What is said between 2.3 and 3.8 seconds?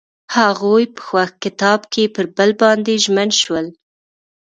بل باندې ژمن شول.